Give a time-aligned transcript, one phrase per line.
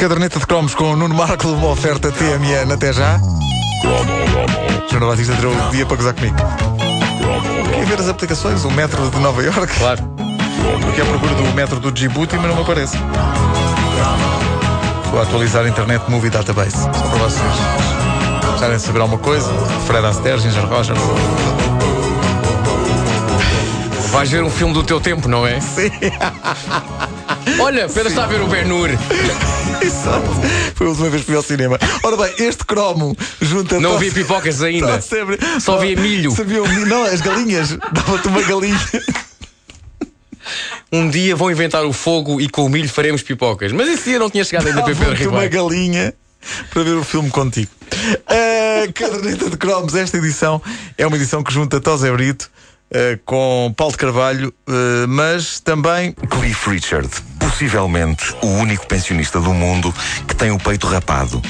[0.00, 2.72] Caderneta de cromos com o Nuno Marco, uma oferta TMN.
[2.72, 3.20] Até já.
[4.90, 6.36] Joana Batista tirou o dia para gozar comigo.
[7.74, 8.64] Quer ver as aplicações?
[8.64, 9.78] O metro de Nova York?
[9.78, 10.02] Claro.
[10.80, 12.96] Porque é a procura do metro do Djibouti, mas não me aparece.
[15.10, 16.78] Vou atualizar a Internet Movie Database.
[16.78, 17.52] Só para vocês.
[18.40, 19.52] Precisarem saber alguma coisa?
[19.86, 20.96] Fred Astaire, Ginger Roger.
[24.12, 25.60] Vais ver um filme do teu tempo, não é?
[25.60, 25.90] Sim.
[27.58, 28.90] Olha, Pedro está a ver o Ben-Hur.
[29.82, 30.28] Exato.
[30.74, 31.78] Foi a última vez que fui ao cinema.
[32.02, 33.78] Ora bem, este cromo junta.
[33.80, 35.00] Não vi pipocas ainda.
[35.00, 36.30] sempre- Só vi milho.
[36.32, 36.86] Sabia o milho.
[36.86, 37.70] Não, as galinhas.
[37.92, 38.78] Dava-te uma galinha.
[40.92, 43.72] Um dia vão inventar o fogo e com o milho faremos pipocas.
[43.72, 45.64] Mas esse dia não tinha chegado ainda para Pedro Dava-te uma Ribeiro.
[45.68, 46.14] galinha
[46.72, 47.70] para ver o filme contigo.
[48.26, 50.60] A caderneta de cromos, esta edição
[50.96, 52.50] é uma edição que junta Tosé Brito
[52.90, 57.08] eh, com Paulo de Carvalho, eh, mas também Cliff Richard,
[57.50, 59.92] possivelmente o único pensionista do mundo
[60.26, 61.42] que tem o peito rapado.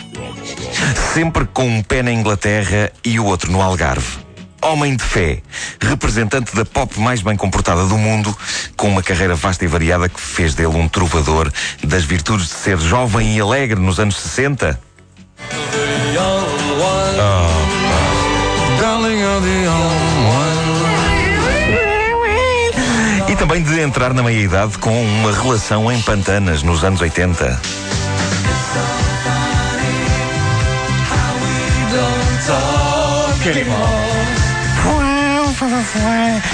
[1.12, 4.18] Sempre com um pé na Inglaterra e o outro no Algarve.
[4.62, 5.42] Homem de fé,
[5.80, 8.36] representante da pop mais bem comportada do mundo,
[8.76, 11.50] com uma carreira vasta e variada que fez dele um trovador
[11.84, 14.78] das virtudes de ser jovem e alegre nos anos 60.
[16.12, 16.18] E
[23.40, 27.58] também de entrar na meia-idade com uma relação em pantanas nos anos 80.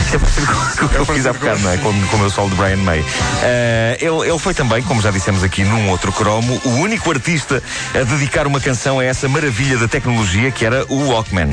[0.01, 1.77] Isto é parecido com o que eu fiz há bocado, não é?
[1.79, 3.05] Com, com o meu solo de Brian May.
[3.43, 7.61] Eh, ele, ele foi também, como já dissemos aqui num outro cromo, o único artista
[7.93, 11.51] a dedicar uma canção a essa maravilha da tecnologia que era o Walkman.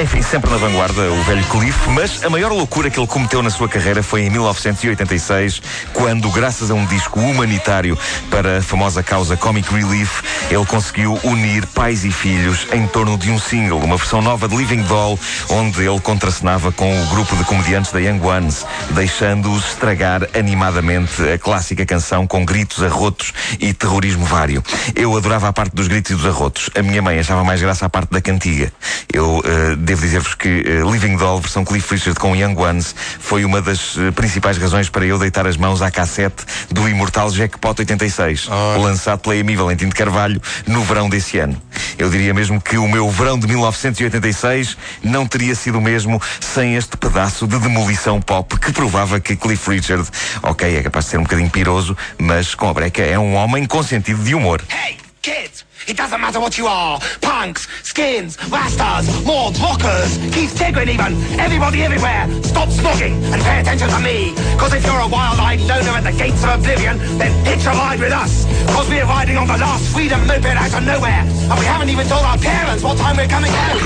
[0.00, 3.42] life Enfim, sempre na vanguarda, o velho Cliff, mas a maior loucura que ele cometeu
[3.42, 7.98] na sua carreira foi em 1986, quando, graças a um disco humanitário
[8.30, 13.30] para a famosa causa Comic Relief, ele conseguiu unir pais e filhos em torno de
[13.30, 17.44] um single, uma versão nova de Living Doll, onde ele contracenava com o grupo de
[17.44, 24.24] comediantes da Young Ones, deixando-os estragar animadamente a clássica canção com gritos, arrotos e terrorismo
[24.24, 24.62] vário.
[24.94, 26.68] Eu adorava a parte dos gritos e dos arrotos.
[26.74, 28.72] A minha mãe achava mais graça a parte da cantiga.
[29.12, 33.44] Eu eh, devo dizer-vos que eh, Living Doll, versão Cliff Richard com Young Ones, foi
[33.44, 37.76] uma das eh, principais razões para eu deitar as mãos à cassete do imortal Jackpot
[37.78, 38.48] 86,
[38.80, 41.60] lançado pela Amy Valentim de Carvalho no verão desse ano.
[41.96, 46.74] Eu diria mesmo que o meu verão de 1986 não teria sido o mesmo sem
[46.74, 50.08] este pedaço de demolição pop que provava que Cliff Richard,
[50.42, 53.64] ok, é capaz de ser um bocadinho piroso, mas com a breca é um homem
[53.64, 54.60] com sentido de humor.
[54.72, 55.69] Hey, kids!
[55.86, 57.00] It doesn't matter what you are.
[57.20, 61.16] Punks, skins, rastas, mords, rockers, Keith Tigrin even.
[61.40, 64.34] Everybody everywhere, stop snogging and pay attention to me.
[64.58, 67.98] Cause if you're a wild-eyed loner at the gates of oblivion, then hitch a ride
[67.98, 68.44] with us.
[68.76, 71.24] Cause we're riding on the last freedom moped out of nowhere.
[71.24, 73.80] And we haven't even told our parents what time we're coming home.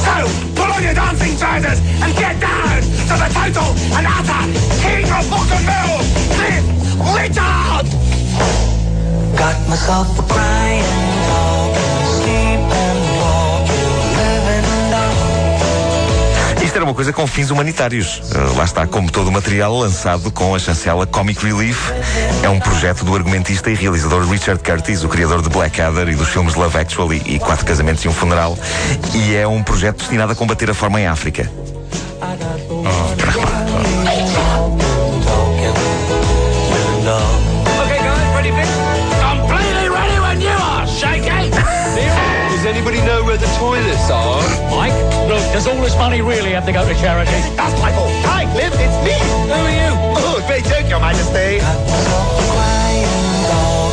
[0.00, 0.16] So,
[0.56, 2.23] put on your dancing trousers and get
[9.74, 10.84] myself a crying.
[16.62, 18.18] Isto era uma coisa com fins humanitários.
[18.18, 21.90] Uh, lá está, como todo o material lançado com a chancela Comic Relief.
[22.42, 26.28] É um projeto do argumentista e realizador Richard Curtis, o criador de Blackadder e dos
[26.28, 28.56] filmes Love Actually e Quatro Casamentos e um Funeral.
[29.12, 31.50] E é um projeto destinado a combater a fome em África.
[33.26, 33.53] Okay,
[45.64, 47.30] does all this money really have to go to charity?
[47.56, 48.10] That's my fault.
[48.28, 49.16] Hi, Cliff, it's me!
[49.48, 49.90] Who are you?
[50.16, 51.60] Oh, great joke, Your Majesty.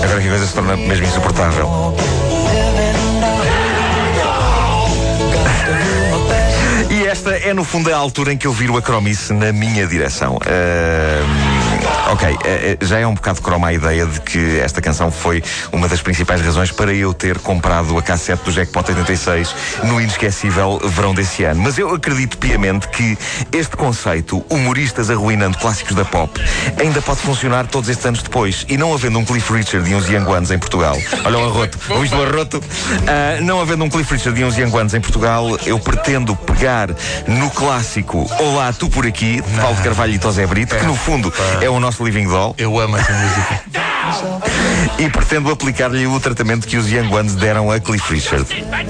[0.03, 1.95] Agora que a coisa se torna mesmo insuportável.
[6.90, 9.87] E esta é, no fundo, a altura em que eu viro a cromice na minha
[9.87, 10.37] direção.
[10.46, 11.60] Ahm,
[12.09, 15.43] ok, eh, eh, já é um bocado croma a ideia de que esta canção foi
[15.71, 20.79] uma das principais razões para eu ter comprado a cassete do Jackpot 86 no inesquecível
[20.83, 21.61] verão desse ano.
[21.61, 23.17] Mas eu acredito piamente que
[23.51, 26.39] este conceito, humoristas arruinando clássicos da pop,
[26.79, 28.65] ainda pode funcionar todos estes anos depois.
[28.69, 30.97] E não havendo um Cliff Richard e uns Young Ones em Portugal.
[31.25, 32.61] Olha o arroto, ouviste o arroto?
[33.07, 36.89] Ah, não havendo um Cliff Richard e uns Young Ones em Portugal, eu pretendo pegar
[37.27, 41.33] no clássico Olá, tu por aqui, de Paulo Carvalho e Tosé Brito, que no fundo
[41.61, 42.55] é o nosso Living Doll.
[42.58, 43.61] Eu amo essa música.
[44.99, 48.46] e pretendo aplicar-lhe o tratamento que os Young Ones deram a Cliff Richard.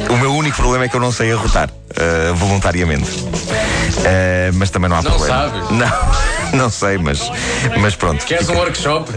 [0.10, 3.10] O meu único problema é que eu não sei arrotar uh, voluntariamente.
[3.12, 5.50] Uh, mas também não há Não problema.
[5.50, 5.70] sabes?
[5.72, 5.92] Não,
[6.58, 7.32] não sei, mas,
[7.80, 8.26] mas pronto.
[8.26, 9.12] Queres um workshop?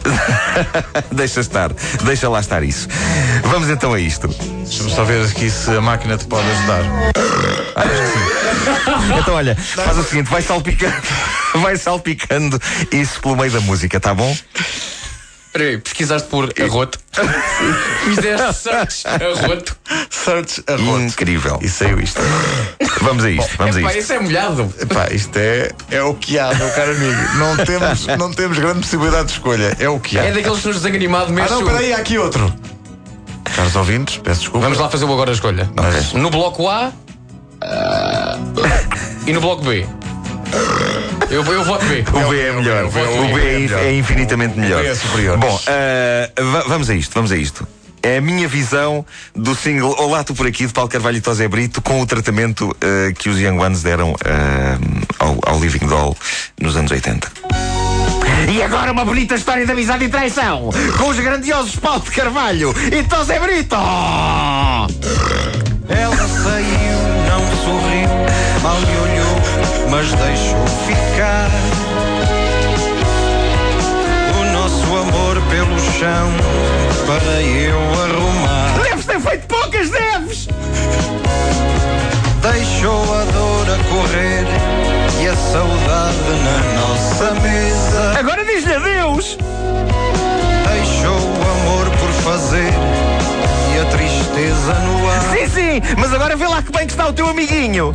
[1.13, 1.71] Deixa estar,
[2.05, 2.89] deixa lá estar isso.
[3.45, 4.29] Vamos então a isto.
[4.29, 6.83] Deixa-me só ver aqui se a máquina te pode ajudar.
[9.21, 10.97] Então, olha, faz o seguinte: vai salpicando,
[11.61, 12.61] vai salpicando
[12.91, 14.37] isso pelo meio da música, tá bom?
[15.55, 16.99] Espera aí, pesquisaste por arroto.
[18.03, 19.77] Fizeste search arroto.
[20.11, 21.01] Search arroto.
[21.01, 21.61] Incrível.
[21.63, 22.21] E saiu isto.
[23.03, 24.01] Vamos a isto, vamos a Epá, isto.
[24.01, 24.75] isso é molhado.
[24.81, 27.39] Epá, isto é, é o que há, meu caro amigo.
[27.39, 29.77] Não temos, não temos grande possibilidade de escolha.
[29.79, 30.25] É o que há.
[30.25, 31.61] É daqueles que nos desenho animado Ah, mesmo.
[31.61, 32.53] não, peraí, há aqui outro.
[33.45, 34.65] Caros ouvintes, peço desculpa.
[34.67, 35.71] Vamos lá fazer o agora a escolha.
[36.15, 36.91] No bloco A
[37.61, 38.37] ah,
[39.25, 39.87] e no bloco B.
[41.35, 42.05] Eu, eu voto B.
[42.13, 42.85] O B é melhor.
[42.85, 43.93] o B é O é, melhor.
[43.93, 44.81] infinitamente melhor.
[44.83, 45.37] B é superior.
[45.37, 45.61] Bom,
[46.53, 47.67] va- vamos a isto, vamos a isto.
[48.05, 49.05] É a minha visão
[49.35, 52.71] do single Olá, tu por aqui, de Paulo Carvalho e Tosé Brito, com o tratamento
[52.81, 54.79] ah, que os Young Ones deram ah,
[55.19, 56.17] ao, ao Living Doll
[56.61, 57.33] nos anos 80.
[58.53, 62.73] E agora uma bonita história de amizade e traição com os grandiosos Paulo de Carvalho
[62.93, 63.75] e Tosé Brito!
[65.89, 66.99] Ela saiu,
[67.29, 68.09] não sorriu,
[68.63, 69.34] mal me olhou,
[69.95, 71.49] mas deixou ficar.
[74.41, 76.33] O nosso amor pelo chão
[77.07, 78.83] para eu arrumar.
[78.83, 80.49] Deves ter feito poucas, deves!
[82.43, 84.45] Deixou a dor a correr
[85.23, 88.19] e a saudade na nossa mesa.
[88.19, 89.39] Agora diz-lhe adeus!
[90.73, 92.73] Deixou o amor por fazer
[93.73, 95.21] e a tristeza no ar.
[95.21, 97.95] Sim, sim, mas agora vê lá que bem que está o teu amiguinho!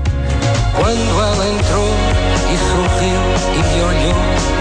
[0.79, 1.93] Quando ela entrou
[2.47, 3.21] e sorriu
[3.53, 4.15] e me olhou,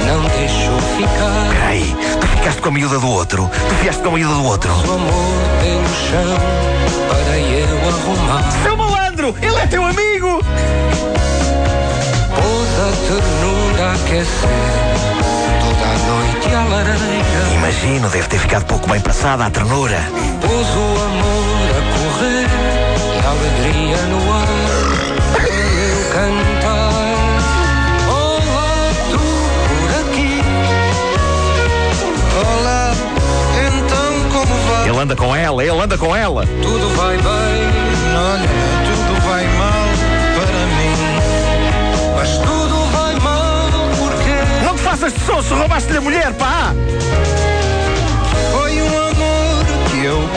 [0.04, 1.48] não deixou ficar.
[1.52, 3.48] Peraí, tu ficaste com a miúda do outro?
[3.68, 4.72] Tu ficaste com a miúda do outro?
[4.72, 6.36] O amor pelo chão
[7.08, 8.50] para eu arrumar.
[8.64, 10.42] Seu malandro, ele é teu amigo!
[12.34, 14.98] Pôs a ternura aquecer
[15.60, 17.54] toda a noite à lareira.
[17.54, 20.00] Imagino, deve ter ficado pouco bem passada a ternura.
[20.40, 20.97] Pôs o
[35.60, 36.44] ela, ele anda com ela!
[36.62, 37.24] Tudo vai bem,
[38.14, 38.48] Olha,
[38.84, 39.88] tudo vai mal
[40.34, 42.14] para mim.
[42.16, 43.68] mas tudo vai mal
[43.98, 44.64] porque.
[44.64, 46.72] Não te faças de sonso, roubaste-lhe a mulher, pá!
[48.52, 50.28] Foi um amor que eu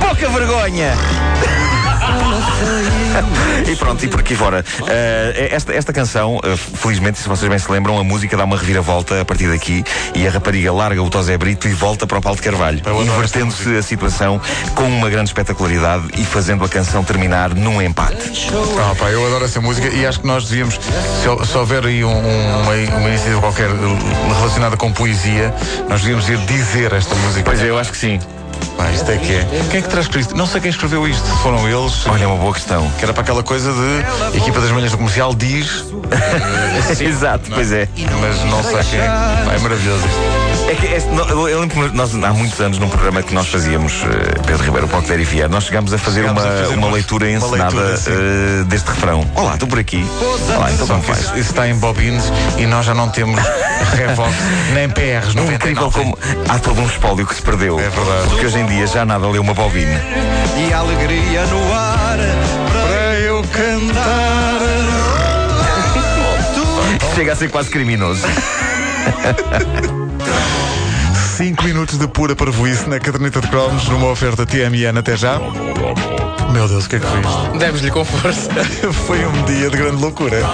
[0.00, 0.92] Pouca vergonha!
[3.70, 4.64] e pronto, e por aqui fora.
[4.88, 8.56] Eh, esta, esta canção, eh, felizmente, se vocês bem se lembram, a música dá uma
[8.56, 9.84] reviravolta a partir daqui
[10.14, 13.76] e a rapariga larga o Tosé Brito e volta para o Paulo de Carvalho, invertendo-se
[13.76, 14.40] a situação
[14.74, 18.50] com uma grande espetacularidade e fazendo a canção terminar num empate.
[18.80, 22.04] Ah, pá, eu adoro essa música e acho que nós devíamos, se, se houver aí
[22.04, 25.54] um, um- uma, uma iniciativa qualquer uh, relacionada com poesia,
[25.88, 27.42] nós devíamos ir dizer esta música.
[27.44, 28.18] Pois é, eu acho que sim.
[28.82, 29.44] Pá, isto é que é.
[29.70, 30.36] Quem é que terá escrito?
[30.36, 31.24] Não sei quem escreveu isto.
[31.36, 32.04] Foram eles.
[32.04, 32.90] Olha, é uma boa questão.
[32.98, 35.84] Que era para aquela coisa de equipa das manhãs do comercial diz,
[37.00, 37.88] Exato, pois é.
[38.20, 39.06] mas não sei quem é.
[39.06, 40.41] Pá, é maravilhoso isto.
[40.72, 43.46] É que este- no- eu lembro que nós, há muitos anos, num programa que nós
[43.46, 46.56] fazíamos, eh, Pedro Ribeiro, Paulo Clério e Vier, nós chegámos a fazer Chegámos uma, a
[46.62, 49.30] fazer uma uma- leitura encenada eh, deste refrão.
[49.34, 50.02] Olá, estou por aqui.
[50.56, 51.18] Olá, então como faz?
[51.18, 52.24] isso, isso está em bobines
[52.56, 53.38] e nós já não temos
[53.98, 54.32] Revox
[54.72, 55.36] nem PRs.
[55.36, 55.54] É 99.
[55.56, 57.78] incrível como há todo um espólio que se perdeu.
[57.78, 58.28] É verdade.
[58.30, 60.00] Porque hoje em dia já nada lê uma bobina.
[60.56, 62.16] E a alegria no ar
[62.72, 64.58] Para eu cantar.
[67.14, 68.22] Chega a ser quase criminoso.
[71.62, 75.38] 5 minutos de pura parvoíce na caderneta de cromos numa oferta TMN até já.
[76.52, 77.58] Meu Deus, o que é que foi isto?
[77.58, 78.50] Demos-lhe com força.
[79.06, 80.38] Foi um dia de grande loucura.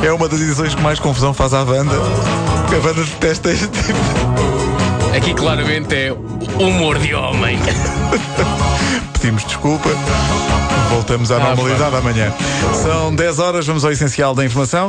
[0.00, 1.92] É uma das edições que mais confusão faz à banda.
[1.96, 3.98] A banda detesta este tipo.
[5.16, 6.12] Aqui claramente é
[6.62, 7.58] humor de homem.
[9.12, 9.88] Pedimos desculpa.
[10.88, 12.32] Voltamos à Ah, normalidade amanhã.
[12.80, 14.88] São 10 horas, vamos ao essencial da informação.